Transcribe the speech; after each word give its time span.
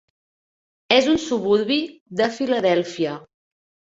És 0.95 1.09
un 1.11 1.19
suburbi 1.25 1.77
de 2.21 2.29
Filadèlfia. 2.39 3.13